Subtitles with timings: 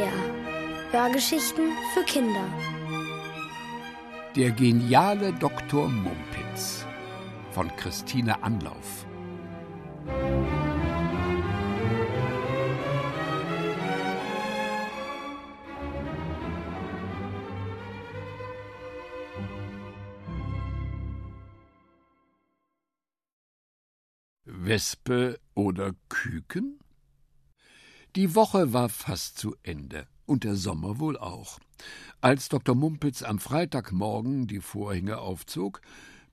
[0.00, 0.92] SWR.
[0.92, 2.44] Hörgeschichten für Kinder.
[4.34, 5.88] Der geniale Dr.
[5.88, 6.86] Mumpitz
[7.50, 9.06] von Christine Anlauf.
[24.44, 26.78] Wespe oder Küken?
[28.16, 31.60] Die Woche war fast zu Ende und der Sommer wohl auch.
[32.20, 32.74] Als Dr.
[32.74, 35.80] Mumpitz am Freitagmorgen die Vorhänge aufzog,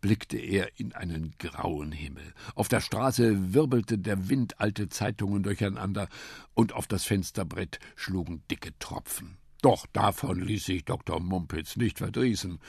[0.00, 2.32] blickte er in einen grauen Himmel.
[2.54, 6.08] Auf der Straße wirbelte der Wind alte Zeitungen durcheinander,
[6.54, 9.36] und auf das Fensterbrett schlugen dicke Tropfen.
[9.60, 11.18] Doch davon ließ sich Dr.
[11.18, 12.60] Mumpitz nicht verdrießen.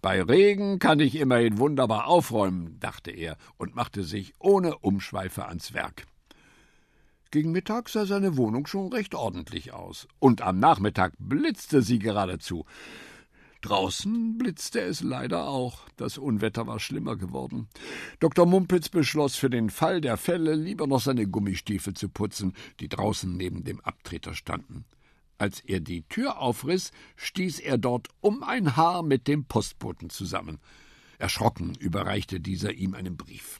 [0.00, 5.74] Bei Regen kann ich immerhin wunderbar aufräumen, dachte er und machte sich ohne Umschweife ans
[5.74, 6.06] Werk.
[7.34, 10.06] Gegen Mittag sah seine Wohnung schon recht ordentlich aus.
[10.20, 12.64] Und am Nachmittag blitzte sie geradezu.
[13.60, 15.80] Draußen blitzte es leider auch.
[15.96, 17.66] Das Unwetter war schlimmer geworden.
[18.20, 18.46] Dr.
[18.46, 23.36] Mumpitz beschloss für den Fall der Fälle lieber noch seine Gummistiefel zu putzen, die draußen
[23.36, 24.84] neben dem Abtreter standen.
[25.36, 30.60] Als er die Tür aufriss, stieß er dort um ein Haar mit dem Postboten zusammen.
[31.18, 33.58] Erschrocken überreichte dieser ihm einen Brief.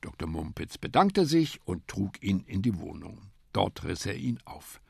[0.00, 0.28] Dr.
[0.28, 3.30] Mumpitz bedankte sich und trug ihn in die Wohnung.
[3.52, 4.80] Dort riss er ihn auf.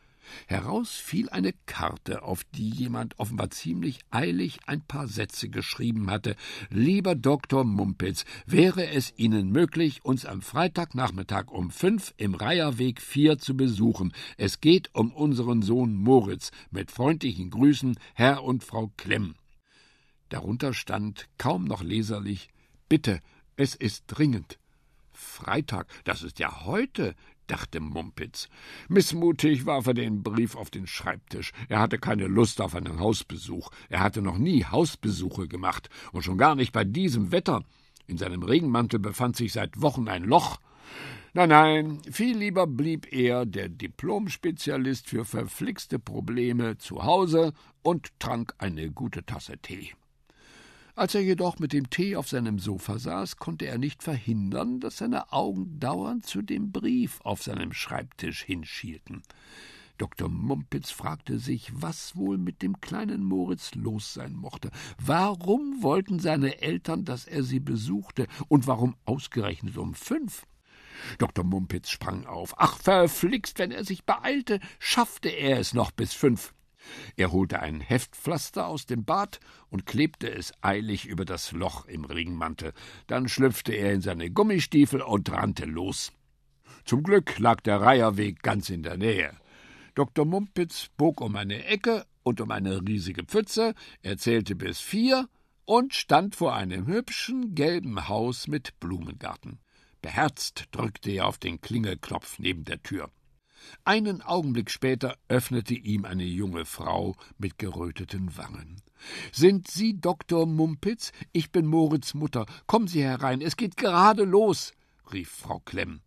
[0.47, 6.37] Heraus fiel eine Karte, auf die jemand offenbar ziemlich eilig ein paar Sätze geschrieben hatte.
[6.71, 7.65] Lieber Dr.
[7.65, 14.13] Mumpitz, wäre es Ihnen möglich, uns am Freitagnachmittag um fünf im Reiherweg vier zu besuchen.
[14.37, 16.51] Es geht um unseren Sohn Moritz.
[16.71, 19.35] Mit freundlichen Grüßen, Herr und Frau Klemm.
[20.29, 22.51] Darunter stand, kaum noch leserlich,
[22.89, 23.21] Bitte,
[23.57, 24.59] es ist dringend.
[25.19, 27.15] Freitag, das ist ja heute,
[27.49, 28.49] dachte Mumpitz.
[28.89, 31.53] Missmutig warf er den Brief auf den Schreibtisch.
[31.69, 33.71] Er hatte keine Lust auf einen Hausbesuch.
[33.89, 37.65] Er hatte noch nie Hausbesuche gemacht, und schon gar nicht bei diesem Wetter.
[38.07, 40.61] In seinem Regenmantel befand sich seit Wochen ein Loch.
[41.35, 47.53] Nein, nein, viel lieber blieb er, der Diplomspezialist für verflixte Probleme, zu Hause
[47.83, 49.98] und trank eine gute Tasse Tee.
[50.99, 54.97] Als er jedoch mit dem Tee auf seinem Sofa saß, konnte er nicht verhindern, dass
[54.97, 59.23] seine Augen dauernd zu dem Brief auf seinem Schreibtisch hinschielten.
[59.97, 60.29] Dr.
[60.29, 64.73] Mumpitz fragte sich, was wohl mit dem kleinen Moritz los sein mochte.
[65.01, 70.49] Warum wollten seine Eltern, dass er sie besuchte, und warum ausgerechnet um fünf?
[71.19, 71.45] Dr.
[71.45, 72.55] Mumpitz sprang auf.
[72.57, 76.55] Ach, verflixt, wenn er sich beeilte, schaffte er es noch bis fünf.
[77.17, 79.41] Er holte ein Heftpflaster aus dem Bad
[79.71, 82.73] und klebte es eilig über das Loch im Ringmantel.
[83.07, 86.13] Dann schlüpfte er in seine Gummistiefel und rannte los.
[86.85, 89.37] Zum Glück lag der Reiherweg ganz in der Nähe.
[89.95, 90.25] Dr.
[90.25, 95.29] Mumpitz bog um eine Ecke und um eine riesige Pfütze, er zählte bis vier
[95.65, 99.59] und stand vor einem hübschen gelben Haus mit Blumengarten.
[100.01, 103.11] Beherzt drückte er auf den Klingelknopf neben der Tür.
[103.85, 108.83] Einen Augenblick später öffnete ihm eine junge Frau mit geröteten Wangen.
[109.33, 110.47] Sind Sie Dr.
[110.47, 111.13] Mumpitz?
[111.33, 112.47] Ich bin Moritz Mutter.
[112.67, 114.73] Kommen Sie herein, es geht gerade los,
[115.13, 116.01] rief Frau Klemm.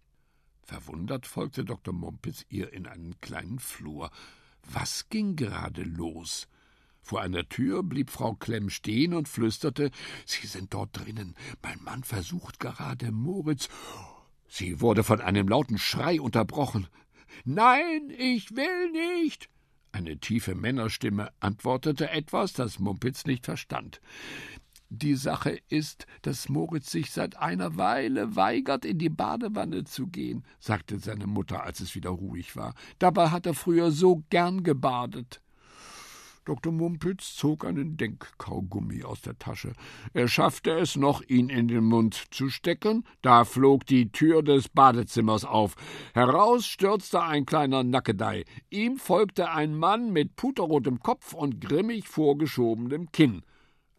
[0.64, 1.94] Verwundert folgte Dr.
[1.94, 4.10] Mumpitz ihr in einen kleinen Flur.
[4.64, 6.48] Was ging gerade los?
[7.02, 9.92] Vor einer Tür blieb Frau Klemm stehen und flüsterte
[10.26, 11.36] Sie sind dort drinnen.
[11.62, 13.70] Mein Mann versucht gerade Moritz.
[14.48, 16.88] Sie wurde von einem lauten Schrei unterbrochen.
[17.46, 19.50] Nein, ich will nicht.
[19.92, 24.00] Eine tiefe Männerstimme antwortete etwas, das Mumpitz nicht verstand.
[24.94, 30.44] Die Sache ist, dass Moritz sich seit einer Weile weigert, in die Badewanne zu gehen,
[30.60, 32.74] sagte seine Mutter, als es wieder ruhig war.
[33.00, 35.42] Dabei hat er früher so gern gebadet.
[36.46, 36.74] Dr.
[36.74, 39.74] Mumpitz zog einen Denkkaugummi aus der Tasche.
[40.14, 43.06] Er schaffte es noch, ihn in den Mund zu stecken.
[43.22, 45.76] Da flog die Tür des Badezimmers auf.
[46.14, 48.46] Heraus stürzte ein kleiner Nackedei.
[48.72, 53.44] Ihm folgte ein Mann mit puterrotem Kopf und grimmig vorgeschobenem Kinn.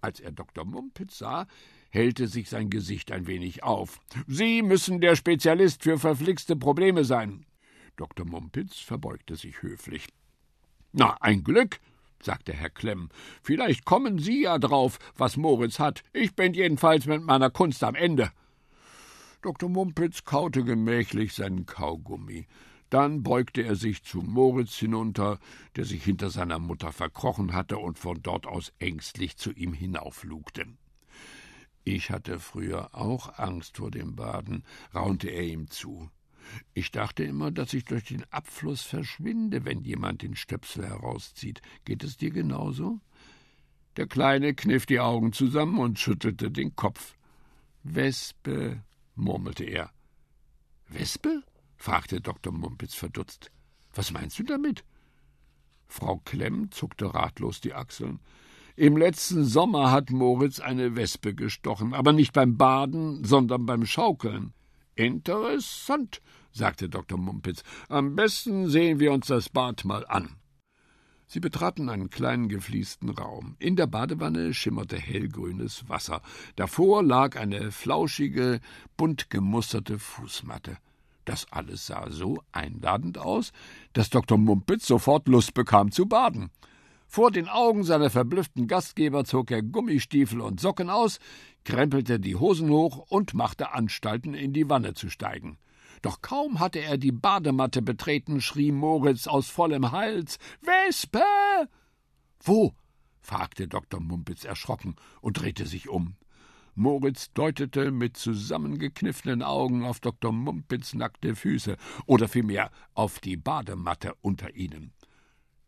[0.00, 0.64] Als er Dr.
[0.64, 1.46] Mumpitz sah,
[1.90, 4.00] hellte sich sein Gesicht ein wenig auf.
[4.26, 7.46] Sie müssen der Spezialist für verflixte Probleme sein.
[7.96, 8.26] Dr.
[8.26, 10.08] Mumpitz verbeugte sich höflich.
[10.92, 11.78] Na, ein Glück,
[12.24, 13.08] sagte Herr Klemm.
[13.42, 16.02] Vielleicht kommen Sie ja drauf, was Moritz hat.
[16.12, 18.30] Ich bin jedenfalls mit meiner Kunst am Ende.
[19.42, 19.68] Dr.
[19.68, 22.46] Mumpitz kaute gemächlich seinen Kaugummi.
[22.90, 25.38] Dann beugte er sich zu Moritz hinunter,
[25.76, 30.66] der sich hinter seiner Mutter verkrochen hatte und von dort aus ängstlich zu ihm hinauflugte.
[31.84, 34.62] Ich hatte früher auch Angst vor dem Baden,
[34.94, 36.10] raunte er ihm zu.
[36.74, 41.62] Ich dachte immer, dass ich durch den Abfluss verschwinde, wenn jemand den Stöpsel herauszieht.
[41.84, 43.00] Geht es dir genauso?
[43.96, 47.14] Der Kleine kniff die Augen zusammen und schüttelte den Kopf.
[47.82, 48.82] Wespe,
[49.14, 49.90] murmelte er.
[50.88, 51.42] Wespe?
[51.76, 52.52] fragte Dr.
[52.52, 53.50] Mumpitz verdutzt.
[53.94, 54.84] Was meinst du damit?
[55.88, 58.20] Frau Klemm zuckte ratlos die Achseln.
[58.76, 64.54] Im letzten Sommer hat Moritz eine Wespe gestochen, aber nicht beim Baden, sondern beim Schaukeln.
[64.94, 66.20] Interessant,
[66.52, 67.18] sagte Dr.
[67.18, 67.62] Mumpitz.
[67.88, 70.36] Am besten sehen wir uns das Bad mal an.
[71.26, 73.56] Sie betraten einen kleinen gefliesten Raum.
[73.58, 76.20] In der Badewanne schimmerte hellgrünes Wasser.
[76.56, 78.60] Davor lag eine flauschige,
[78.98, 80.76] bunt gemusterte Fußmatte.
[81.24, 83.52] Das alles sah so einladend aus,
[83.94, 84.36] dass Dr.
[84.36, 86.50] Mumpitz sofort Lust bekam zu baden.
[87.14, 91.18] Vor den Augen seiner verblüfften Gastgeber zog er Gummistiefel und Socken aus,
[91.62, 95.58] krempelte die Hosen hoch und machte Anstalten, in die Wanne zu steigen.
[96.00, 101.22] Doch kaum hatte er die Badematte betreten, schrie Moritz aus vollem Hals Wespe.
[102.40, 102.72] Wo?
[103.20, 104.00] fragte Dr.
[104.00, 106.16] Mumpitz erschrocken und drehte sich um.
[106.74, 110.32] Moritz deutete mit zusammengekniffenen Augen auf Dr.
[110.32, 111.76] Mumpitz nackte Füße
[112.06, 114.94] oder vielmehr auf die Badematte unter ihnen.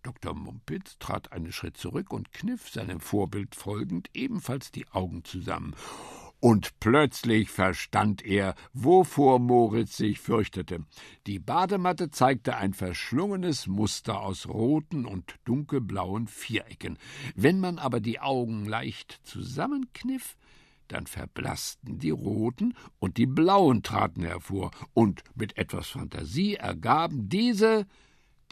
[0.05, 0.35] Dr.
[0.35, 5.75] Mumpitz trat einen Schritt zurück und kniff seinem Vorbild folgend ebenfalls die Augen zusammen
[6.45, 10.85] und plötzlich verstand er, wovor Moritz sich fürchtete.
[11.27, 16.99] Die Badematte zeigte ein verschlungenes Muster aus roten und dunkelblauen Vierecken.
[17.35, 20.37] Wenn man aber die Augen leicht zusammenkniff,
[20.89, 27.87] dann verblassten die roten und die blauen traten hervor, und mit etwas Fantasie ergaben diese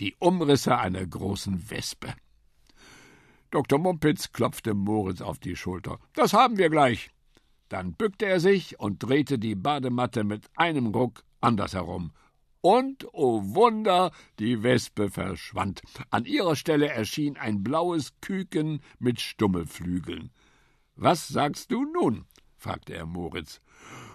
[0.01, 2.15] die Umrisse einer großen Wespe.
[3.51, 3.79] Dr.
[3.79, 5.99] Mumpitz klopfte Moritz auf die Schulter.
[6.15, 7.11] Das haben wir gleich.
[7.69, 12.13] Dann bückte er sich und drehte die Badematte mit einem Ruck andersherum.
[12.63, 15.83] Und, oh Wunder, die Wespe verschwand.
[16.11, 20.31] An ihrer Stelle erschien ein blaues Küken mit Stummelflügeln.
[20.97, 22.27] Was sagst du nun?
[22.57, 23.61] fragte er Moritz.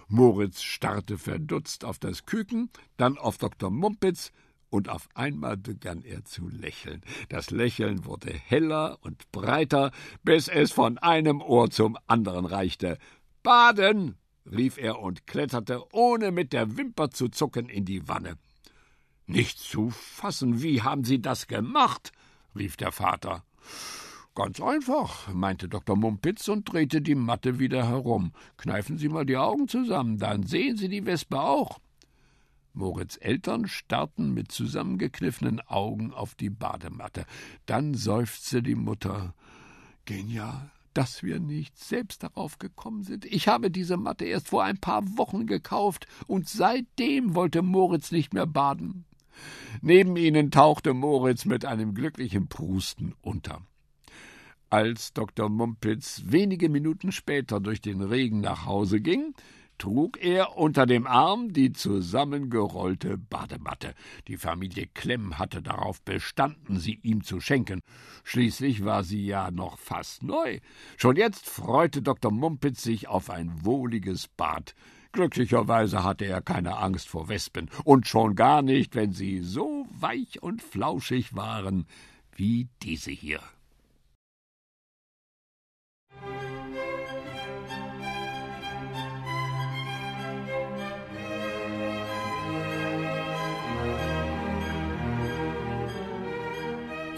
[0.08, 3.70] Moritz starrte verdutzt auf das Küken, dann auf Dr.
[3.70, 4.32] Mumpitz,
[4.70, 7.02] und auf einmal begann er zu lächeln.
[7.28, 9.92] Das Lächeln wurde heller und breiter,
[10.22, 12.98] bis es von einem Ohr zum anderen reichte.
[13.42, 14.16] Baden!
[14.50, 18.36] rief er und kletterte, ohne mit der Wimper zu zucken, in die Wanne.
[19.26, 22.12] Nicht zu fassen, wie haben Sie das gemacht?
[22.56, 23.44] rief der Vater.
[24.34, 25.96] Ganz einfach, meinte Dr.
[25.96, 28.32] Mumpitz und drehte die Matte wieder herum.
[28.56, 31.78] Kneifen Sie mal die Augen zusammen, dann sehen Sie die Wespe auch.
[32.78, 37.26] Moritz Eltern starrten mit zusammengekniffenen Augen auf die Badematte.
[37.66, 39.34] Dann seufzte die Mutter.
[40.04, 43.24] Genial dass wir nicht selbst darauf gekommen sind.
[43.24, 48.34] Ich habe diese Matte erst vor ein paar Wochen gekauft, und seitdem wollte Moritz nicht
[48.34, 49.04] mehr baden.
[49.80, 53.62] Neben ihnen tauchte Moritz mit einem glücklichen Prusten unter.
[54.70, 55.48] Als Dr.
[55.48, 59.34] Mumpitz wenige Minuten später durch den Regen nach Hause ging,
[59.78, 63.94] trug er unter dem Arm die zusammengerollte Badematte.
[64.26, 67.80] Die Familie Klemm hatte darauf bestanden, sie ihm zu schenken.
[68.24, 70.60] Schließlich war sie ja noch fast neu.
[70.96, 72.30] Schon jetzt freute Dr.
[72.30, 74.74] Mumpitz sich auf ein wohliges Bad.
[75.12, 80.42] Glücklicherweise hatte er keine Angst vor Wespen, und schon gar nicht, wenn sie so weich
[80.42, 81.86] und flauschig waren
[82.36, 83.40] wie diese hier.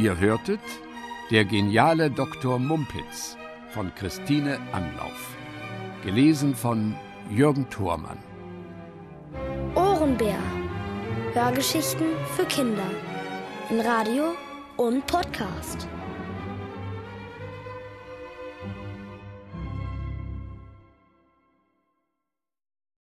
[0.00, 0.60] Ihr hörtet
[1.30, 2.58] Der geniale Dr.
[2.58, 3.36] Mumpitz
[3.68, 5.36] von Christine Anlauf.
[6.02, 6.96] Gelesen von
[7.30, 8.16] Jürgen Thormann.
[9.74, 10.38] Ohrenbär.
[11.34, 12.90] Hörgeschichten für Kinder.
[13.68, 14.32] In Radio
[14.78, 15.86] und Podcast.